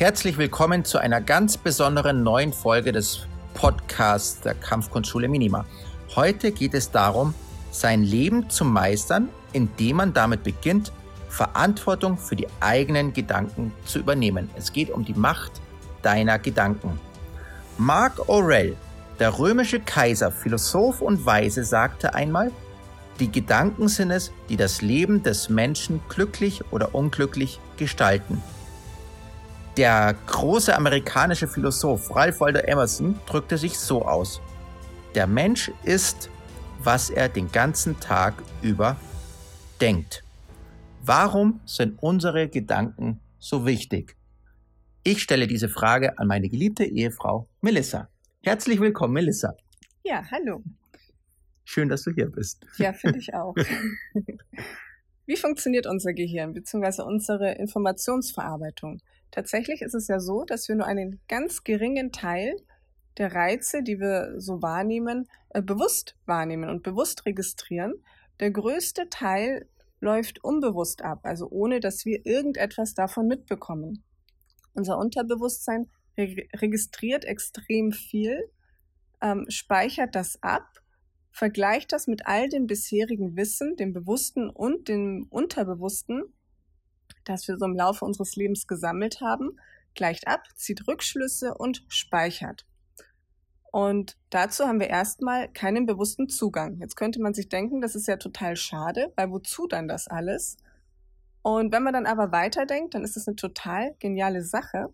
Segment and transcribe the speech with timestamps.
[0.00, 5.66] Herzlich willkommen zu einer ganz besonderen neuen Folge des Podcasts der Kampfkunstschule Minima.
[6.16, 7.34] Heute geht es darum,
[7.70, 10.90] sein Leben zu meistern, indem man damit beginnt,
[11.28, 14.48] Verantwortung für die eigenen Gedanken zu übernehmen.
[14.56, 15.52] Es geht um die Macht
[16.00, 16.98] deiner Gedanken.
[17.76, 18.78] Mark Aurel,
[19.18, 22.50] der römische Kaiser, Philosoph und Weise, sagte einmal,
[23.18, 28.42] die Gedanken sind es, die das Leben des Menschen glücklich oder unglücklich gestalten.
[29.76, 34.40] Der große amerikanische Philosoph Ralph Waldo Emerson drückte sich so aus.
[35.14, 36.28] Der Mensch ist,
[36.80, 38.96] was er den ganzen Tag über
[39.80, 40.24] denkt.
[41.02, 44.16] Warum sind unsere Gedanken so wichtig?
[45.04, 48.08] Ich stelle diese Frage an meine geliebte Ehefrau Melissa.
[48.42, 49.54] Herzlich willkommen, Melissa.
[50.02, 50.62] Ja, hallo.
[51.64, 52.66] Schön, dass du hier bist.
[52.76, 53.54] Ja, finde ich auch.
[55.26, 57.02] Wie funktioniert unser Gehirn bzw.
[57.02, 59.00] unsere Informationsverarbeitung?
[59.30, 62.56] Tatsächlich ist es ja so, dass wir nur einen ganz geringen Teil
[63.16, 67.94] der Reize, die wir so wahrnehmen, äh, bewusst wahrnehmen und bewusst registrieren.
[68.40, 69.68] Der größte Teil
[70.00, 74.02] läuft unbewusst ab, also ohne dass wir irgendetwas davon mitbekommen.
[74.72, 78.50] Unser Unterbewusstsein re registriert extrem viel,
[79.20, 80.66] ähm, speichert das ab,
[81.30, 86.22] vergleicht das mit all dem bisherigen Wissen, dem Bewussten und dem Unterbewussten
[87.24, 89.58] das wir so im Laufe unseres Lebens gesammelt haben,
[89.94, 92.66] gleicht ab, zieht Rückschlüsse und speichert.
[93.72, 96.78] Und dazu haben wir erstmal keinen bewussten Zugang.
[96.80, 100.56] Jetzt könnte man sich denken, das ist ja total schade, weil wozu dann das alles?
[101.42, 104.92] Und wenn man dann aber weiterdenkt, dann ist das eine total geniale Sache.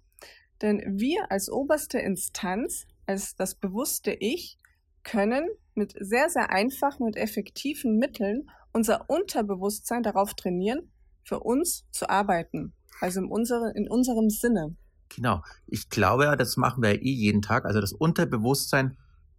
[0.63, 4.59] Denn wir als oberste Instanz, als das bewusste Ich,
[5.03, 10.91] können mit sehr, sehr einfachen und effektiven Mitteln unser Unterbewusstsein darauf trainieren,
[11.27, 12.73] für uns zu arbeiten.
[13.01, 14.77] Also in, unsere, in unserem Sinne.
[15.15, 15.43] Genau.
[15.67, 17.65] Ich glaube ja, das machen wir ja eh jeden Tag.
[17.65, 18.97] Also das Unterbewusstsein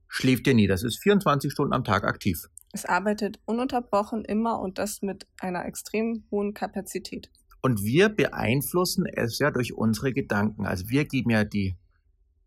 [0.07, 0.67] schläft ja nie.
[0.67, 2.47] Das ist 24 Stunden am Tag aktiv.
[2.73, 7.31] Es arbeitet ununterbrochen immer und das mit einer extrem hohen Kapazität.
[7.61, 10.65] Und wir beeinflussen es ja durch unsere Gedanken.
[10.65, 11.75] Also wir geben ja die,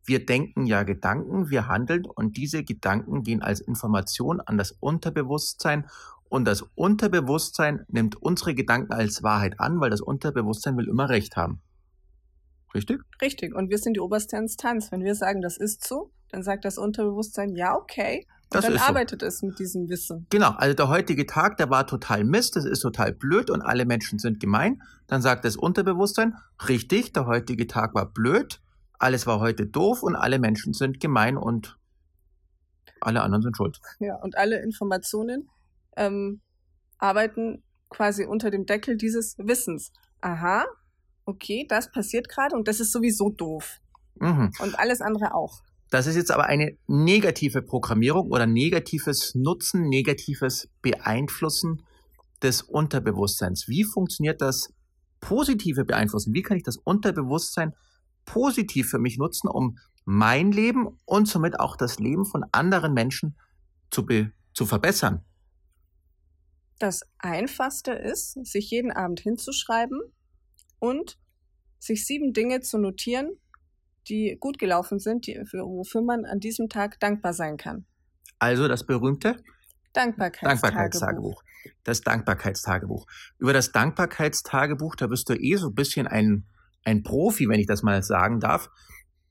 [0.05, 5.89] wir denken ja Gedanken, wir handeln und diese Gedanken gehen als Information an das Unterbewusstsein
[6.31, 11.37] und das Unterbewusstsein nimmt unsere Gedanken als Wahrheit an, weil das Unterbewusstsein will immer Recht
[11.37, 11.61] haben.
[12.73, 13.01] Richtig?
[13.21, 13.53] Richtig.
[13.53, 14.93] Und wir sind die oberste Instanz.
[14.93, 18.29] Wenn wir sagen, das ist so, dann sagt das Unterbewusstsein, ja, okay.
[18.45, 19.27] Und das dann arbeitet so.
[19.27, 20.29] es mit diesem Wissen.
[20.31, 20.51] Genau.
[20.51, 24.21] Also der heutige Tag, der war total Mist, das ist total blöd und alle Menschen
[24.21, 24.83] sind gemein.
[25.09, 26.37] Dann sagt das Unterbewusstsein,
[26.69, 28.61] richtig, der heutige Tag war blöd,
[29.01, 31.77] alles war heute doof und alle Menschen sind gemein und
[33.01, 33.81] alle anderen sind schuld.
[33.99, 35.49] Ja, und alle Informationen,
[36.01, 36.41] ähm,
[36.99, 39.93] arbeiten quasi unter dem Deckel dieses Wissens.
[40.21, 40.65] Aha,
[41.27, 43.81] okay, das passiert gerade und das ist sowieso doof.
[44.19, 44.51] Mhm.
[44.59, 45.63] Und alles andere auch.
[45.91, 51.83] Das ist jetzt aber eine negative Programmierung oder negatives Nutzen, negatives Beeinflussen
[52.43, 53.67] des Unterbewusstseins.
[53.69, 54.73] Wie funktioniert das
[55.21, 56.33] positive Beeinflussen?
[56.33, 57.75] Wie kann ich das Unterbewusstsein
[58.25, 63.37] positiv für mich nutzen, um mein Leben und somit auch das Leben von anderen Menschen
[63.91, 64.07] zu,
[64.55, 65.25] zu verbessern?
[66.81, 70.01] Das Einfachste ist, sich jeden Abend hinzuschreiben
[70.79, 71.19] und
[71.79, 73.37] sich sieben Dinge zu notieren,
[74.09, 77.85] die gut gelaufen sind, die, wofür man an diesem Tag dankbar sein kann.
[78.39, 79.37] Also das berühmte
[79.93, 80.63] Dankbarkeitstagebuch.
[80.63, 81.43] Dankbarkeitstagebuch.
[81.85, 83.07] Das Dankbarkeitstagebuch.
[83.37, 86.47] Über das Dankbarkeitstagebuch, da bist du eh so ein bisschen ein,
[86.85, 88.71] ein Profi, wenn ich das mal sagen darf.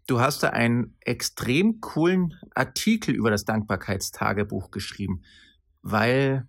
[0.06, 5.23] Du hast da einen extrem coolen Artikel über das Dankbarkeitstagebuch geschrieben,
[5.82, 6.47] weil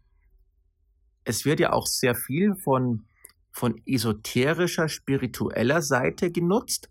[1.25, 3.05] es wird ja auch sehr viel von,
[3.51, 6.89] von esoterischer, spiritueller Seite genutzt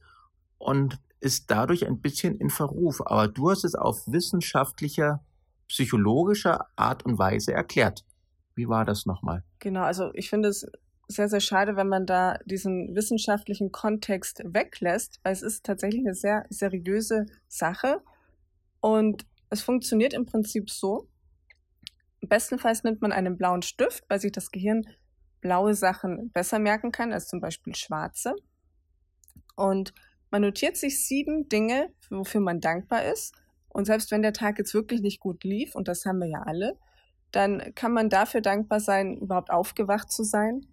[0.57, 3.01] und ist dadurch ein bisschen in Verruf.
[3.05, 5.23] Aber du hast es auf wissenschaftlicher,
[5.67, 8.05] psychologischer Art und Weise erklärt.
[8.55, 9.43] Wie war das nochmal?
[9.59, 10.65] Genau, also ich finde es
[11.07, 16.13] sehr, sehr schade, wenn man da diesen wissenschaftlichen Kontext weglässt, weil es ist tatsächlich eine
[16.13, 18.01] sehr seriöse Sache
[18.79, 21.07] und es funktioniert im Prinzip so,
[22.21, 24.83] Bestenfalls nimmt man einen blauen Stift, weil sich das Gehirn
[25.41, 28.35] blaue Sachen besser merken kann als zum Beispiel schwarze.
[29.55, 29.93] Und
[30.31, 33.33] man notiert sich sieben Dinge, wofür man dankbar ist.
[33.69, 36.43] Und selbst wenn der Tag jetzt wirklich nicht gut lief, und das haben wir ja
[36.43, 36.77] alle,
[37.31, 40.65] dann kann man dafür dankbar sein, überhaupt aufgewacht zu sein,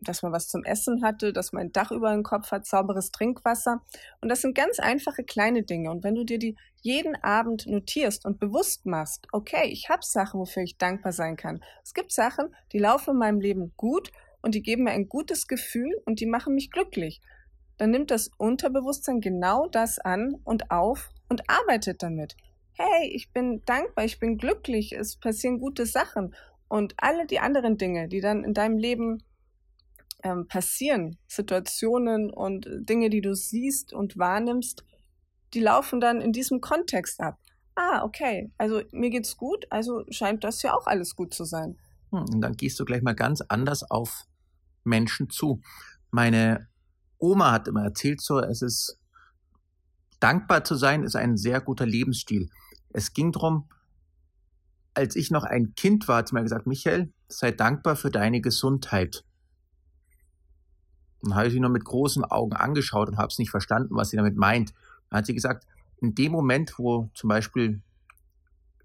[0.00, 3.10] dass man was zum Essen hatte, dass man ein Dach über dem Kopf hat, sauberes
[3.10, 3.82] Trinkwasser.
[4.20, 5.90] Und das sind ganz einfache kleine Dinge.
[5.90, 10.38] Und wenn du dir die jeden Abend notierst und bewusst machst, okay, ich habe Sachen,
[10.38, 11.62] wofür ich dankbar sein kann.
[11.82, 15.48] Es gibt Sachen, die laufen in meinem Leben gut und die geben mir ein gutes
[15.48, 17.20] Gefühl und die machen mich glücklich.
[17.78, 22.36] dann nimmt das Unterbewusstsein genau das an und auf und arbeitet damit.
[22.72, 26.34] Hey, ich bin dankbar, ich bin glücklich, es passieren gute Sachen.
[26.68, 29.22] Und alle die anderen Dinge, die dann in deinem Leben
[30.22, 34.84] ähm, passieren, Situationen und Dinge, die du siehst und wahrnimmst,
[35.54, 37.38] die laufen dann in diesem Kontext ab.
[37.74, 41.78] Ah, okay, also mir geht's gut, also scheint das ja auch alles gut zu sein.
[42.10, 44.24] Hm, und dann gehst du gleich mal ganz anders auf
[44.84, 45.60] Menschen zu.
[46.10, 46.68] Meine
[47.18, 48.98] Oma hat immer erzählt so, es ist
[50.20, 52.48] dankbar zu sein, ist ein sehr guter Lebensstil.
[52.90, 53.68] Es ging darum,
[54.94, 58.40] als ich noch ein Kind war, hat sie mir gesagt, Michael, sei dankbar für deine
[58.40, 59.24] Gesundheit.
[61.22, 64.10] Dann habe ich sie nur mit großen Augen angeschaut und habe es nicht verstanden, was
[64.10, 64.72] sie damit meint.
[65.10, 65.66] Dann hat sie gesagt,
[66.00, 67.82] in dem Moment, wo zum Beispiel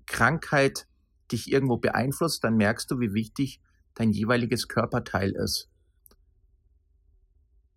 [0.05, 0.87] Krankheit
[1.31, 3.61] dich irgendwo beeinflusst, dann merkst du, wie wichtig
[3.95, 5.69] dein jeweiliges Körperteil ist.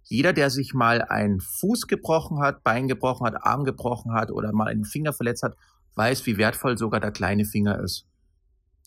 [0.04, 4.52] Jeder, der sich mal einen Fuß gebrochen hat, Bein gebrochen hat, Arm gebrochen hat oder
[4.52, 5.56] mal einen Finger verletzt hat,
[5.96, 8.06] weiß, wie wertvoll sogar der kleine Finger ist.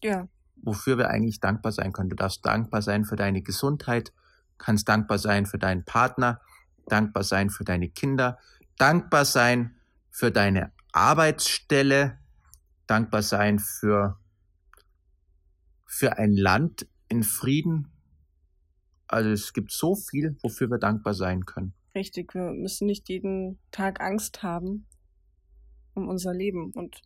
[0.01, 0.27] Ja.
[0.61, 2.09] Wofür wir eigentlich dankbar sein können.
[2.09, 4.13] Du darfst dankbar sein für deine Gesundheit,
[4.59, 6.41] kannst dankbar sein für deinen Partner,
[6.87, 8.37] dankbar sein für deine Kinder,
[8.77, 9.75] dankbar sein
[10.11, 12.19] für deine Arbeitsstelle,
[12.87, 14.19] dankbar sein für,
[15.85, 17.91] für ein Land in Frieden.
[19.07, 21.73] Also es gibt so viel, wofür wir dankbar sein können.
[21.95, 24.85] Richtig, wir müssen nicht jeden Tag Angst haben
[25.99, 26.71] um unser Leben.
[26.71, 27.01] Und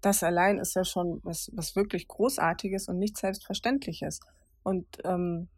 [0.00, 4.20] das allein ist ja schon was, was wirklich Großartiges und nicht Selbstverständliches.
[4.62, 5.48] Und ähm,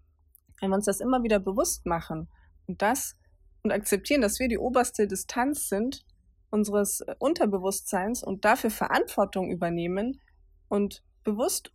[0.60, 2.28] wenn wir uns das immer wieder bewusst machen
[2.66, 3.16] und das
[3.62, 6.04] und akzeptieren, dass wir die oberste Distanz sind
[6.50, 10.20] unseres Unterbewusstseins und dafür Verantwortung übernehmen
[10.68, 11.72] und bewusst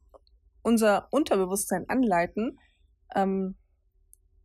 [0.61, 2.59] unser Unterbewusstsein anleiten,
[3.15, 3.55] ähm,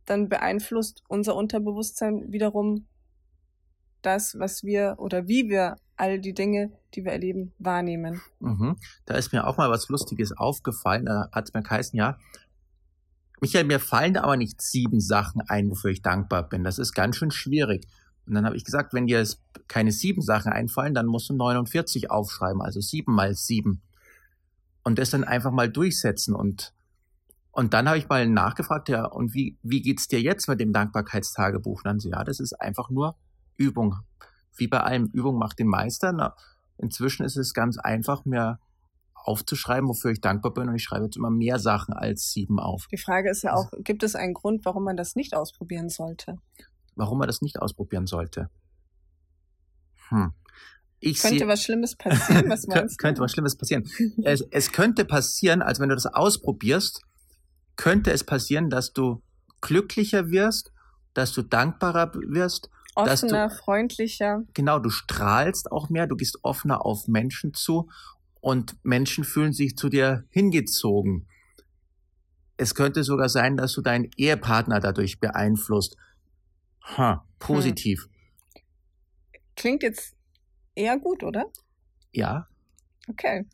[0.05, 2.87] dann beeinflusst unser Unterbewusstsein wiederum
[4.01, 8.21] das, was wir oder wie wir all die Dinge, die wir erleben, wahrnehmen.
[8.39, 8.77] Mhm.
[9.05, 11.05] Da ist mir auch mal was Lustiges aufgefallen.
[11.05, 12.17] Da hat es mir geheißen, ja,
[13.39, 16.63] Michael, mir fallen aber nicht sieben Sachen ein, wofür ich dankbar bin.
[16.63, 17.87] Das ist ganz schön schwierig.
[18.25, 19.25] Und dann habe ich gesagt, wenn dir
[19.67, 23.81] keine sieben Sachen einfallen, dann musst du 49 aufschreiben, also sieben mal sieben.
[24.83, 26.33] Und das dann einfach mal durchsetzen.
[26.33, 26.73] Und,
[27.51, 30.73] und dann habe ich mal nachgefragt, ja, und wie, wie geht's dir jetzt mit dem
[30.73, 31.79] Dankbarkeitstagebuch?
[31.79, 33.15] Und dann so, ja, das ist einfach nur
[33.55, 33.97] Übung.
[34.55, 36.11] Wie bei allem, Übung macht den Meister.
[36.11, 36.35] Na,
[36.77, 38.59] inzwischen ist es ganz einfach, mir
[39.27, 40.69] aufzuschreiben, wofür ich dankbar bin.
[40.69, 42.87] Und ich schreibe jetzt immer mehr Sachen als sieben auf.
[42.91, 46.37] Die Frage ist ja auch, gibt es einen Grund, warum man das nicht ausprobieren sollte?
[46.95, 48.49] Warum man das nicht ausprobieren sollte?
[50.09, 50.33] Hm.
[50.99, 52.49] Ich könnte seh, was Schlimmes passieren?
[52.49, 53.87] Was meinst könnte was Schlimmes passieren.
[54.23, 57.01] es, es könnte passieren, als wenn du das ausprobierst,
[57.75, 59.21] könnte es passieren, dass du
[59.61, 60.71] glücklicher wirst,
[61.13, 64.43] dass du dankbarer wirst, offener, du, freundlicher.
[64.53, 67.89] Genau, du strahlst auch mehr, du gehst offener auf Menschen zu
[68.41, 71.27] und Menschen fühlen sich zu dir hingezogen.
[72.57, 75.95] Es könnte sogar sein, dass du deinen Ehepartner dadurch beeinflusst.
[76.97, 78.03] Ha, positiv.
[78.03, 78.61] Hm.
[79.55, 80.15] Klingt jetzt
[80.75, 81.45] eher gut, oder?
[82.11, 82.47] Ja.
[83.07, 83.45] Okay.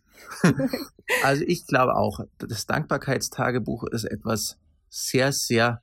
[1.24, 4.58] also ich glaube auch, das Dankbarkeitstagebuch ist etwas
[4.90, 5.82] sehr, sehr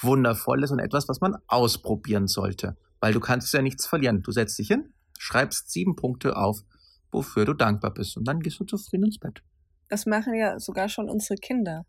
[0.00, 2.76] Wundervolles und etwas, was man ausprobieren sollte.
[3.00, 4.22] Weil du kannst ja nichts verlieren.
[4.22, 6.62] Du setzt dich hin, schreibst sieben Punkte auf
[7.10, 8.16] wofür du dankbar bist.
[8.16, 9.42] Und dann gehst du zufrieden ins Bett.
[9.88, 11.84] Das machen ja sogar schon unsere Kinder.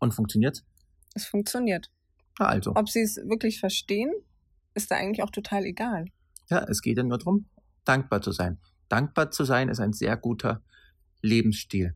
[0.00, 0.64] Und funktioniert?
[1.14, 1.90] Es funktioniert.
[2.38, 2.72] Ja, also.
[2.74, 4.12] Ob sie es wirklich verstehen,
[4.74, 6.06] ist da eigentlich auch total egal.
[6.50, 7.46] Ja, es geht ja nur darum,
[7.84, 8.58] dankbar zu sein.
[8.88, 10.62] Dankbar zu sein ist ein sehr guter
[11.22, 11.94] Lebensstil.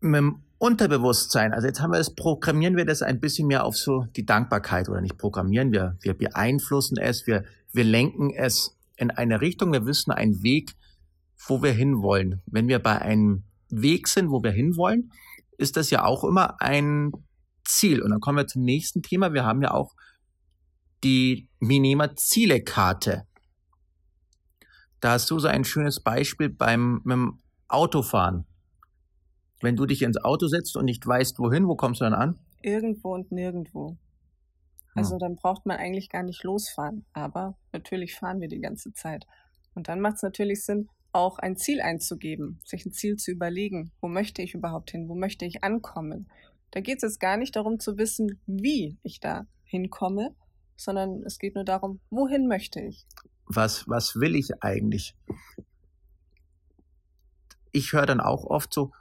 [0.00, 3.76] Mit dem Unterbewusstsein, also jetzt haben wir es, programmieren wir das ein bisschen mehr auf
[3.76, 9.10] so die Dankbarkeit oder nicht programmieren wir, wir beeinflussen es, wir, wir lenken es in
[9.10, 10.72] eine Richtung, wir wissen einen Weg,
[11.46, 12.42] wo wir hinwollen.
[12.46, 15.12] Wenn wir bei einem Weg sind, wo wir hinwollen,
[15.56, 17.12] ist das ja auch immer ein
[17.64, 18.02] Ziel.
[18.02, 19.32] Und dann kommen wir zum nächsten Thema.
[19.32, 19.94] Wir haben ja auch
[21.04, 23.26] die Minima Zielekarte.
[25.00, 28.44] Da hast du so ein schönes Beispiel beim dem Autofahren.
[29.60, 32.38] Wenn du dich ins Auto setzt und nicht weißt, wohin, wo kommst du dann an?
[32.62, 33.96] Irgendwo und nirgendwo.
[34.94, 37.04] Also dann braucht man eigentlich gar nicht losfahren.
[37.12, 39.26] Aber natürlich fahren wir die ganze Zeit.
[39.74, 43.92] Und dann macht es natürlich Sinn, auch ein Ziel einzugeben, sich ein Ziel zu überlegen.
[44.00, 45.08] Wo möchte ich überhaupt hin?
[45.08, 46.28] Wo möchte ich ankommen?
[46.70, 50.34] Da geht es jetzt gar nicht darum zu wissen, wie ich da hinkomme,
[50.76, 53.06] sondern es geht nur darum, wohin möchte ich?
[53.46, 55.14] Was, was will ich eigentlich?
[57.72, 58.92] Ich höre dann auch oft so,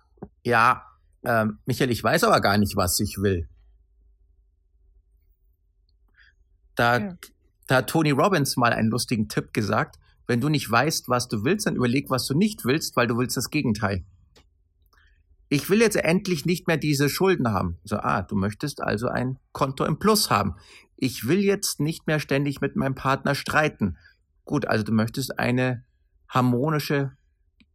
[0.43, 0.85] ja,
[1.23, 3.47] ähm, Michael, ich weiß aber gar nicht, was ich will.
[6.75, 7.17] Da, ja.
[7.67, 9.97] da hat Tony Robbins mal einen lustigen Tipp gesagt.
[10.27, 13.17] Wenn du nicht weißt, was du willst, dann überleg, was du nicht willst, weil du
[13.17, 14.05] willst das Gegenteil.
[15.49, 17.77] Ich will jetzt endlich nicht mehr diese Schulden haben.
[17.83, 20.55] So, ah, du möchtest also ein Konto im Plus haben.
[20.95, 23.97] Ich will jetzt nicht mehr ständig mit meinem Partner streiten.
[24.45, 25.83] Gut, also du möchtest eine
[26.29, 27.11] harmonische,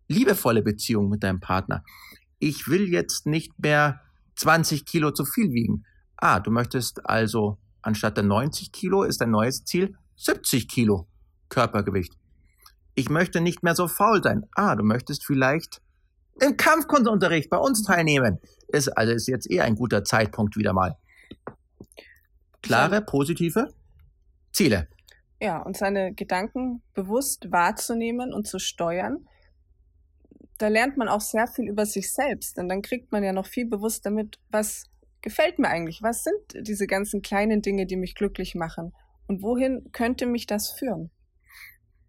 [0.08, 1.84] liebevolle Beziehung mit deinem Partner.
[2.38, 4.00] Ich will jetzt nicht mehr
[4.36, 5.84] 20 Kilo zu viel wiegen.
[6.16, 11.06] Ah, du möchtest also anstatt der 90 Kilo ist dein neues Ziel 70 Kilo
[11.48, 12.14] Körpergewicht.
[12.94, 14.46] Ich möchte nicht mehr so faul sein.
[14.54, 15.80] Ah, du möchtest vielleicht
[16.40, 18.40] im Kampfkundeunterricht bei uns teilnehmen.
[18.68, 20.96] Ist also ist jetzt eher ein guter Zeitpunkt wieder mal.
[22.62, 23.72] Klare, positive
[24.52, 24.88] Ziele.
[25.40, 29.28] Ja, und seine Gedanken bewusst wahrzunehmen und zu steuern.
[30.58, 33.46] Da lernt man auch sehr viel über sich selbst, denn dann kriegt man ja noch
[33.46, 34.84] viel bewusster mit, was
[35.26, 36.02] gefällt mir eigentlich?
[36.02, 38.94] Was sind diese ganzen kleinen Dinge, die mich glücklich machen?
[39.26, 41.10] Und wohin könnte mich das führen?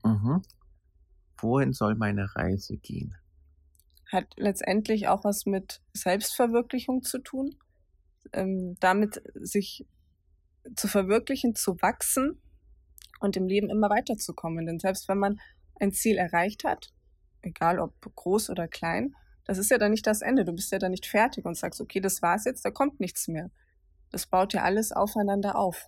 [0.04, 0.44] Mhm.
[1.40, 3.16] Wohin soll meine Reise gehen?
[4.12, 7.56] Hat letztendlich auch was mit Selbstverwirklichung zu tun.
[8.34, 9.88] Ähm, damit sich
[10.76, 12.40] zu verwirklichen, zu wachsen
[13.20, 14.68] und im Leben immer weiterzukommen.
[14.68, 15.40] Denn selbst wenn man
[15.80, 16.94] ein Ziel erreicht hat,
[17.42, 19.16] egal ob groß oder klein,
[19.48, 20.46] das ist ja dann nicht das Ende.
[20.46, 23.28] Du bist ja dann nicht fertig und sagst, okay, das war's jetzt, da kommt nichts
[23.28, 23.50] mehr.
[24.12, 25.86] Das baut ja alles aufeinander auf.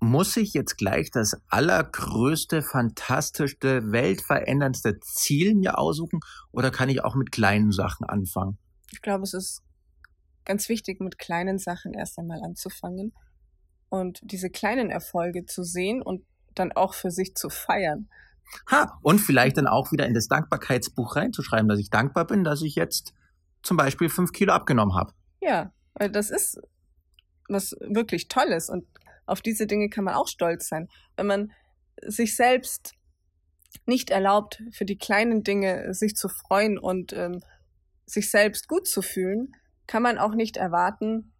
[0.00, 6.20] Muss ich jetzt gleich das allergrößte, fantastischste, weltveränderndste Ziel mir aussuchen
[6.52, 8.58] oder kann ich auch mit kleinen Sachen anfangen?
[8.92, 9.62] Ich glaube, es ist
[10.44, 13.12] ganz wichtig, mit kleinen Sachen erst einmal anzufangen
[13.88, 18.08] und diese kleinen Erfolge zu sehen und dann auch für sich zu feiern.
[18.70, 22.62] Ha, und vielleicht dann auch wieder in das Dankbarkeitsbuch reinzuschreiben, dass ich dankbar bin, dass
[22.62, 23.12] ich jetzt
[23.62, 25.12] zum Beispiel fünf Kilo abgenommen habe.
[25.40, 26.60] Ja, weil das ist
[27.48, 28.86] was wirklich Tolles und
[29.26, 30.88] auf diese Dinge kann man auch stolz sein.
[31.16, 31.52] Wenn man
[32.02, 32.94] sich selbst
[33.86, 37.40] nicht erlaubt, für die kleinen Dinge sich zu freuen und ähm,
[38.06, 39.52] sich selbst gut zu fühlen,
[39.86, 41.32] kann man auch nicht erwarten,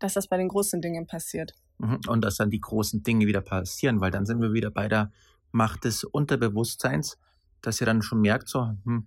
[0.00, 1.54] dass das bei den großen Dingen passiert.
[1.78, 4.88] Mhm, und dass dann die großen Dinge wieder passieren, weil dann sind wir wieder bei
[4.88, 5.12] der
[5.56, 7.18] Macht des Unterbewusstseins,
[7.62, 9.06] dass ihr dann schon merkt, so, hm,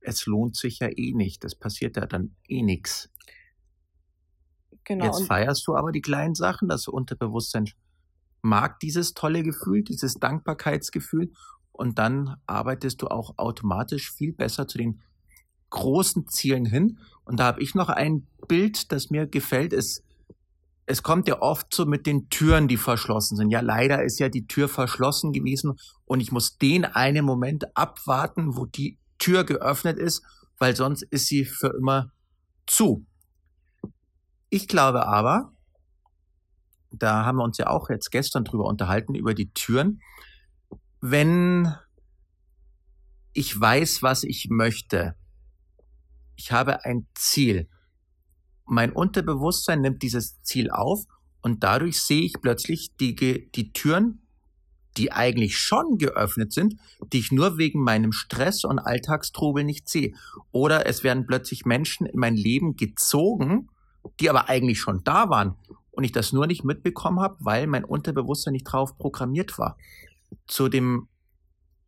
[0.00, 3.10] es lohnt sich ja eh nicht, das passiert ja dann eh nichts.
[4.84, 5.04] Genau.
[5.04, 7.70] Jetzt feierst du aber die kleinen Sachen, das Unterbewusstsein
[8.40, 11.30] mag dieses tolle Gefühl, dieses Dankbarkeitsgefühl
[11.72, 15.02] und dann arbeitest du auch automatisch viel besser zu den
[15.68, 16.98] großen Zielen hin.
[17.24, 19.74] Und da habe ich noch ein Bild, das mir gefällt.
[19.74, 20.02] Es
[20.90, 23.50] es kommt ja oft so mit den Türen, die verschlossen sind.
[23.50, 28.56] Ja, leider ist ja die Tür verschlossen gewesen und ich muss den einen Moment abwarten,
[28.56, 30.24] wo die Tür geöffnet ist,
[30.58, 32.10] weil sonst ist sie für immer
[32.66, 33.06] zu.
[34.48, 35.52] Ich glaube aber,
[36.90, 40.02] da haben wir uns ja auch jetzt gestern drüber unterhalten, über die Türen,
[41.00, 41.72] wenn
[43.32, 45.14] ich weiß, was ich möchte,
[46.34, 47.68] ich habe ein Ziel,
[48.70, 51.04] mein Unterbewusstsein nimmt dieses Ziel auf
[51.42, 53.16] und dadurch sehe ich plötzlich die,
[53.50, 54.22] die Türen,
[54.96, 56.76] die eigentlich schon geöffnet sind,
[57.12, 60.14] die ich nur wegen meinem Stress und Alltagstrubel nicht sehe.
[60.52, 63.68] Oder es werden plötzlich Menschen in mein Leben gezogen,
[64.20, 65.56] die aber eigentlich schon da waren
[65.90, 69.76] und ich das nur nicht mitbekommen habe, weil mein Unterbewusstsein nicht drauf programmiert war.
[70.46, 71.08] Zu dem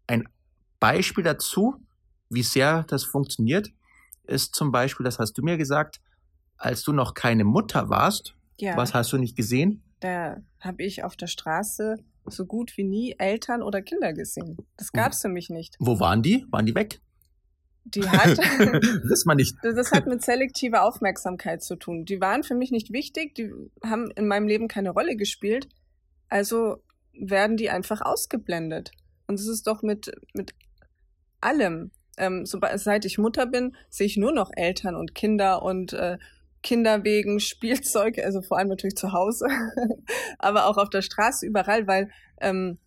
[0.08, 0.28] ein
[0.80, 1.76] Beispiel dazu,
[2.28, 3.70] wie sehr das funktioniert,
[4.24, 6.00] ist zum Beispiel, das hast du mir gesagt,
[6.56, 8.76] als du noch keine Mutter warst, ja.
[8.76, 9.82] was hast du nicht gesehen?
[10.00, 14.56] Da habe ich auf der Straße so gut wie nie Eltern oder Kinder gesehen.
[14.76, 15.76] Das gab es für mich nicht.
[15.78, 16.47] Wo waren die?
[16.50, 17.00] Waren die weg?
[17.85, 18.38] Die hat.
[19.11, 19.56] das man nicht.
[19.62, 22.04] Das hat mit selektiver Aufmerksamkeit zu tun.
[22.04, 23.50] Die waren für mich nicht wichtig, die
[23.85, 25.68] haben in meinem Leben keine Rolle gespielt.
[26.28, 26.82] Also
[27.12, 28.92] werden die einfach ausgeblendet.
[29.26, 30.54] Und es ist doch mit, mit
[31.40, 31.90] allem.
[32.18, 36.18] Ähm, sobald, seit ich Mutter bin, sehe ich nur noch Eltern und Kinder und äh,
[36.62, 39.47] Kinderwegen, Spielzeug, also vor allem natürlich zu Hause,
[40.38, 42.78] aber auch auf der Straße überall, weil, ähm,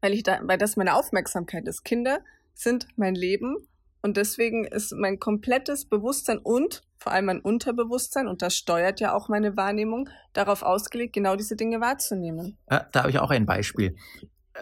[0.00, 1.84] weil ich da, weil das meine Aufmerksamkeit ist.
[1.84, 2.20] Kinder
[2.54, 3.56] sind mein Leben
[4.02, 9.14] und deswegen ist mein komplettes Bewusstsein und vor allem mein Unterbewusstsein, und das steuert ja
[9.14, 12.56] auch meine Wahrnehmung, darauf ausgelegt, genau diese Dinge wahrzunehmen.
[12.70, 13.96] Ja, da habe ich auch ein Beispiel.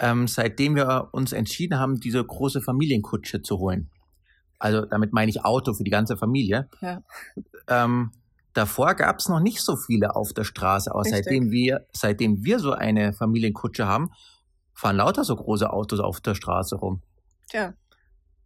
[0.01, 3.91] Ähm, seitdem wir uns entschieden haben, diese große Familienkutsche zu holen,
[4.59, 7.03] also damit meine ich Auto für die ganze Familie, ja.
[7.69, 8.11] ähm,
[8.55, 12.59] Davor gab es noch nicht so viele auf der Straße, aber seitdem wir, seitdem wir
[12.59, 14.11] so eine Familienkutsche haben,
[14.75, 17.03] fahren lauter so große Autos auf der Straße rum.
[17.53, 17.75] Ja,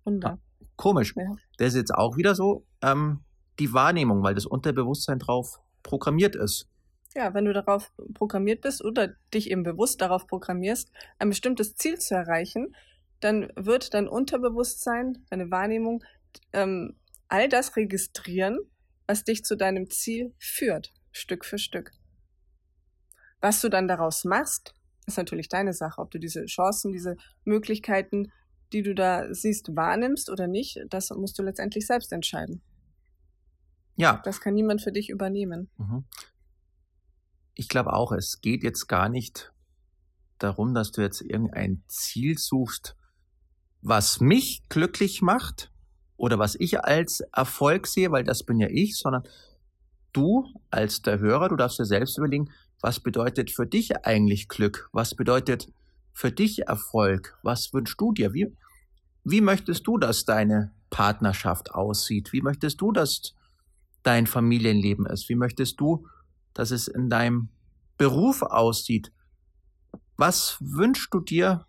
[0.05, 0.39] wunderbar.
[0.77, 1.15] Komisch.
[1.17, 1.35] Ja.
[1.59, 3.21] Das ist jetzt auch wieder so ähm,
[3.59, 6.69] die Wahrnehmung, weil das Unterbewusstsein drauf programmiert ist.
[7.15, 11.99] Ja, wenn du darauf programmiert bist oder dich eben bewusst darauf programmierst, ein bestimmtes Ziel
[11.99, 12.75] zu erreichen,
[13.21, 16.05] dann wird dein Unterbewusstsein, deine Wahrnehmung,
[16.53, 16.97] ähm,
[17.29, 18.59] all das registrieren,
[19.07, 21.93] was dich zu deinem Ziel führt, Stück für Stück.
[23.41, 24.75] Was du dann daraus machst,
[25.07, 28.33] ist natürlich deine Sache, ob du diese Chancen, diese Möglichkeiten,
[28.73, 32.63] die du da siehst, wahrnimmst oder nicht, das musst du letztendlich selbst entscheiden.
[33.95, 34.21] Ja.
[34.25, 35.71] Das kann niemand für dich übernehmen.
[35.79, 36.05] Mhm.
[37.55, 39.53] Ich glaube auch, es geht jetzt gar nicht
[40.39, 42.97] darum, dass du jetzt irgendein Ziel suchst,
[43.81, 45.73] was mich glücklich macht
[46.17, 49.25] oder was ich als Erfolg sehe, weil das bin ja ich, sondern
[50.13, 54.89] du als der Hörer, du darfst dir selbst überlegen, was bedeutet für dich eigentlich Glück?
[54.93, 55.69] Was bedeutet
[56.13, 57.39] für dich Erfolg?
[57.43, 58.33] Was wünschst du dir?
[58.33, 58.55] Wie,
[59.25, 62.33] wie möchtest du, dass deine Partnerschaft aussieht?
[62.33, 63.35] Wie möchtest du, dass
[64.03, 65.29] dein Familienleben ist?
[65.29, 66.07] Wie möchtest du,
[66.55, 67.49] dass es in deinem
[67.99, 69.13] Beruf aussieht?
[70.17, 71.67] Was wünschst du dir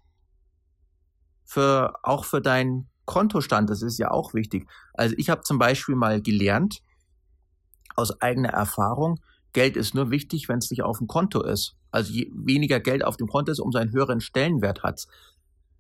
[1.46, 3.72] für, auch für deinen Kontostand?
[3.72, 4.70] Das ist ja auch wichtig.
[4.94, 6.84] Also ich habe zum Beispiel mal gelernt,
[7.96, 9.20] aus eigener Erfahrung,
[9.54, 11.76] Geld ist nur wichtig, wenn es nicht auf dem Konto ist.
[11.90, 15.08] Also je weniger Geld auf dem Konto ist, umso einen höheren Stellenwert hat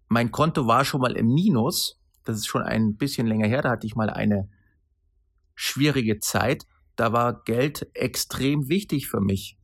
[0.08, 2.00] Mein Konto war schon mal im Minus.
[2.24, 3.62] Das ist schon ein bisschen länger her.
[3.62, 4.50] Da hatte ich mal eine
[5.54, 6.66] schwierige Zeit.
[6.96, 9.60] Da war Geld extrem wichtig für mich.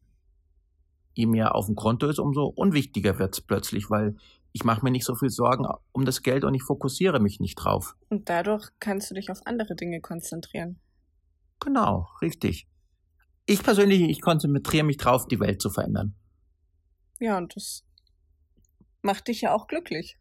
[1.13, 4.15] Je mehr auf dem Konto ist, umso unwichtiger wird es plötzlich, weil
[4.53, 7.55] ich mache mir nicht so viel Sorgen um das Geld und ich fokussiere mich nicht
[7.55, 7.95] drauf.
[8.09, 10.79] Und dadurch kannst du dich auf andere Dinge konzentrieren.
[11.59, 12.67] Genau, richtig.
[13.45, 16.15] Ich persönlich, ich konzentriere mich drauf, die Welt zu verändern.
[17.19, 17.83] Ja, und das
[19.01, 20.17] macht dich ja auch glücklich.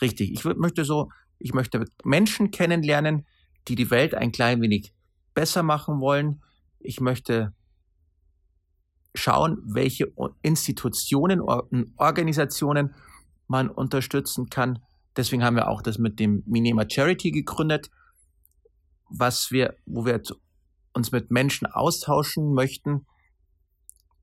[0.00, 0.32] Richtig.
[0.32, 3.26] Ich möchte so, ich möchte Menschen kennenlernen,
[3.68, 4.92] die die Welt ein klein wenig
[5.34, 6.42] besser machen wollen.
[6.80, 7.54] Ich möchte
[9.14, 12.94] schauen, welche Institutionen und Organisationen
[13.52, 14.82] man unterstützen kann.
[15.14, 17.90] Deswegen haben wir auch das mit dem Minima Charity gegründet,
[19.10, 20.20] was wir, wo wir
[20.94, 23.06] uns mit Menschen austauschen möchten,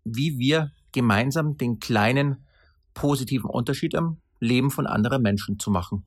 [0.03, 2.47] wie wir gemeinsam den kleinen
[2.95, 6.05] positiven Unterschied im Leben von anderen Menschen zu machen.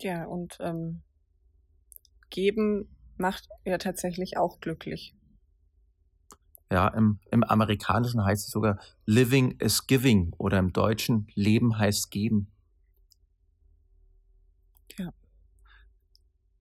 [0.00, 1.00] Ja, und ähm,
[2.28, 5.14] geben macht ja tatsächlich auch glücklich.
[6.70, 12.10] Ja, im, im Amerikanischen heißt es sogar Living is Giving oder im Deutschen Leben heißt
[12.10, 12.50] geben.
[14.98, 15.12] Ja.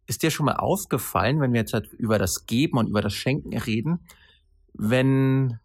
[0.05, 3.13] Ist dir schon mal aufgefallen, wenn wir jetzt halt über das Geben und über das
[3.13, 4.05] Schenken reden,
[4.73, 5.59] wenn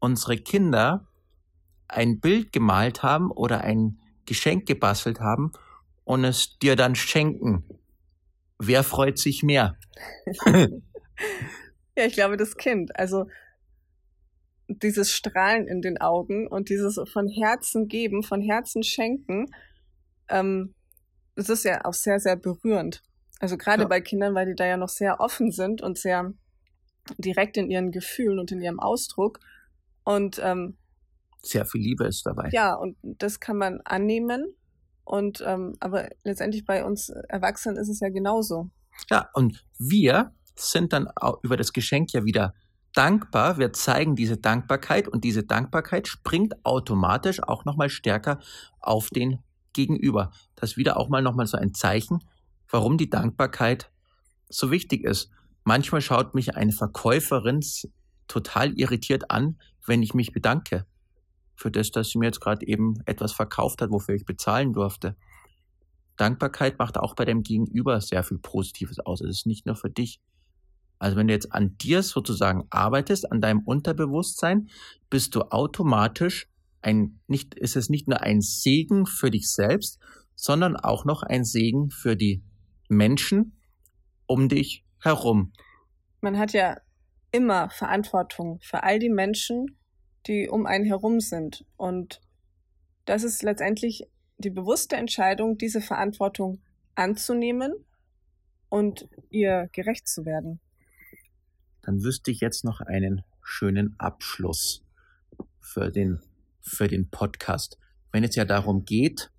[0.00, 1.06] unsere Kinder
[1.88, 5.52] ein Bild gemalt haben oder ein Geschenk gebastelt haben
[6.04, 7.64] und es dir dann schenken,
[8.58, 9.76] wer freut sich mehr?
[10.46, 10.66] ja,
[12.06, 12.96] ich glaube, das Kind.
[12.98, 13.26] Also
[14.68, 19.46] dieses Strahlen in den Augen und dieses von Herzen geben, von Herzen schenken,
[20.28, 20.74] ähm,
[21.36, 23.02] das ist ja auch sehr, sehr berührend.
[23.40, 23.88] Also gerade ja.
[23.88, 26.32] bei Kindern, weil die da ja noch sehr offen sind und sehr
[27.18, 29.40] direkt in ihren Gefühlen und in ihrem Ausdruck.
[30.04, 30.78] Und ähm,
[31.42, 32.48] sehr viel Liebe ist dabei.
[32.52, 34.54] Ja, und das kann man annehmen.
[35.04, 38.70] Und ähm, aber letztendlich bei uns Erwachsenen ist es ja genauso.
[39.10, 42.54] Ja, und wir sind dann auch über das Geschenk ja wieder
[42.94, 43.58] dankbar.
[43.58, 48.38] Wir zeigen diese Dankbarkeit und diese Dankbarkeit springt automatisch auch nochmal stärker
[48.80, 49.40] auf den
[49.72, 50.30] Gegenüber.
[50.54, 52.24] Das ist wieder auch mal nochmal so ein Zeichen,
[52.70, 53.90] warum die Dankbarkeit
[54.48, 55.30] so wichtig ist.
[55.64, 57.60] Manchmal schaut mich eine Verkäuferin
[58.28, 60.86] total irritiert an, wenn ich mich bedanke
[61.56, 65.16] für das, dass sie mir jetzt gerade eben etwas verkauft hat, wofür ich bezahlen durfte.
[66.16, 69.20] Dankbarkeit macht auch bei dem Gegenüber sehr viel Positives aus.
[69.20, 70.20] Es ist nicht nur für dich.
[71.04, 74.70] Also wenn du jetzt an dir sozusagen arbeitest, an deinem Unterbewusstsein,
[75.10, 76.48] bist du automatisch
[76.80, 80.00] ein, nicht, ist es nicht nur ein Segen für dich selbst,
[80.34, 82.42] sondern auch noch ein Segen für die
[82.88, 83.60] Menschen
[84.24, 85.52] um dich herum.
[86.22, 86.78] Man hat ja
[87.32, 89.78] immer Verantwortung für all die Menschen,
[90.26, 91.66] die um einen herum sind.
[91.76, 92.22] Und
[93.04, 94.04] das ist letztendlich
[94.38, 96.62] die bewusste Entscheidung, diese Verantwortung
[96.94, 97.74] anzunehmen
[98.70, 100.60] und ihr gerecht zu werden.
[101.84, 104.82] Dann wüsste ich jetzt noch einen schönen Abschluss
[105.60, 106.20] für den,
[106.60, 107.78] für den Podcast.
[108.10, 109.30] Wenn es ja darum geht,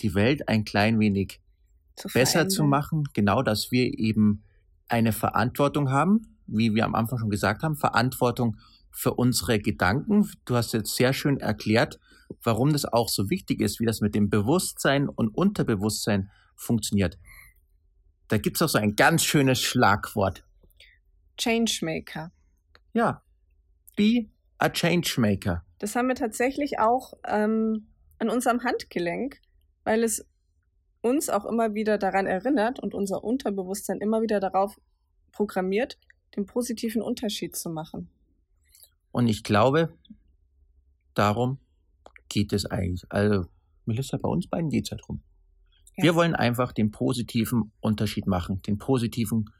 [0.00, 1.40] die Welt ein klein wenig
[1.96, 4.42] zu besser zu machen, genau, dass wir eben
[4.88, 8.56] eine Verantwortung haben, wie wir am Anfang schon gesagt haben, Verantwortung
[8.90, 10.28] für unsere Gedanken.
[10.44, 11.98] Du hast jetzt sehr schön erklärt,
[12.42, 17.18] warum das auch so wichtig ist, wie das mit dem Bewusstsein und Unterbewusstsein funktioniert.
[18.28, 20.45] Da gibt es auch so ein ganz schönes Schlagwort.
[21.36, 22.32] Changemaker.
[22.92, 23.22] Ja.
[23.96, 25.64] be a changemaker.
[25.78, 29.40] Das haben wir tatsächlich auch ähm, an unserem Handgelenk,
[29.84, 30.26] weil es
[31.02, 34.76] uns auch immer wieder daran erinnert und unser Unterbewusstsein immer wieder darauf
[35.32, 35.98] programmiert,
[36.34, 38.08] den positiven Unterschied zu machen.
[39.12, 39.94] Und ich glaube,
[41.14, 41.58] darum
[42.28, 43.04] geht es eigentlich.
[43.10, 43.46] Also,
[43.84, 45.22] Melissa, bei uns beiden geht es ja drum.
[45.96, 46.04] Ja.
[46.04, 49.50] Wir wollen einfach den positiven Unterschied machen, den positiven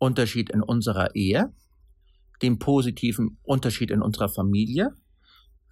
[0.00, 1.52] Unterschied in unserer Ehe,
[2.42, 4.94] den positiven Unterschied in unserer Familie.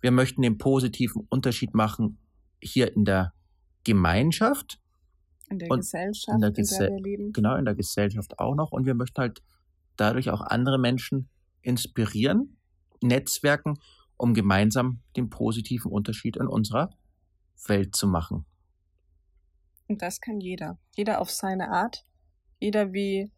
[0.01, 2.19] Wir möchten den positiven Unterschied machen
[2.62, 3.33] hier in der
[3.85, 4.79] Gemeinschaft.
[5.51, 7.33] In der Gesellschaft, in der, Gese in der wir leben.
[7.33, 8.71] Genau, in der Gesellschaft auch noch.
[8.71, 9.43] Und wir möchten halt
[9.97, 11.31] dadurch auch andere Menschen
[11.62, 12.59] inspirieren,
[13.01, 13.79] netzwerken,
[14.19, 16.91] um gemeinsam den positiven Unterschied in unserer
[17.67, 18.45] Welt zu machen.
[19.88, 20.79] Und das kann jeder.
[20.95, 22.05] Jeder auf seine Art.
[22.61, 23.33] Jeder wie,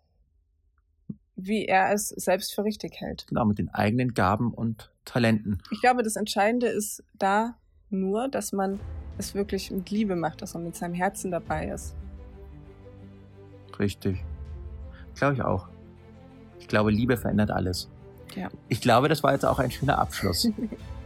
[1.46, 3.26] wie er es selbst für richtig hält.
[3.28, 5.62] Genau, mit den eigenen Gaben und Talenten.
[5.70, 7.56] Ich glaube, das Entscheidende ist da
[7.90, 8.80] nur, dass man
[9.18, 11.94] es wirklich mit Liebe macht, dass man mit seinem Herzen dabei ist.
[13.78, 14.22] Richtig.
[15.14, 15.68] Glaube ich auch.
[16.58, 17.88] Ich glaube, Liebe verändert alles.
[18.34, 18.48] Ja.
[18.68, 20.48] Ich glaube, das war jetzt auch ein schöner Abschluss.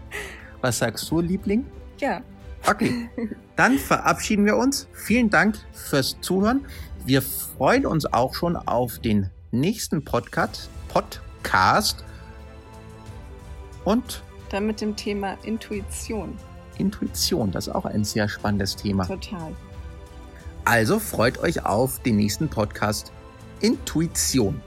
[0.60, 1.64] Was sagst du, Liebling?
[1.98, 2.22] Ja.
[2.66, 3.10] Okay,
[3.56, 4.88] dann verabschieden wir uns.
[4.92, 6.64] Vielen Dank fürs Zuhören.
[7.04, 10.68] Wir freuen uns auch schon auf den nächsten Podcast.
[10.88, 12.04] Podcast.
[13.84, 16.36] Und dann mit dem Thema Intuition.
[16.78, 19.06] Intuition, das ist auch ein sehr spannendes Thema.
[19.06, 19.54] Total.
[20.64, 23.12] Also freut euch auf den nächsten Podcast
[23.60, 24.60] Intuition.